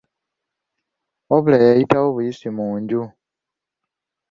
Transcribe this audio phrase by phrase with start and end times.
[1.29, 3.01] Wabula yayitawo buyisi mu nju.